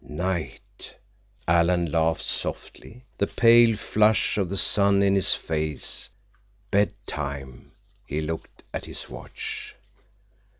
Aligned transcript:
Night! 0.03 0.95
Alan 1.47 1.91
laughed 1.91 2.23
softly, 2.23 3.03
the 3.19 3.27
pale 3.27 3.77
flush 3.77 4.35
of 4.39 4.49
the 4.49 4.57
sun 4.57 5.03
in 5.03 5.13
his 5.13 5.35
face. 5.35 6.09
Bedtime! 6.71 7.73
He 8.07 8.19
looked 8.19 8.63
at 8.73 8.85
his 8.85 9.11
watch. 9.11 9.75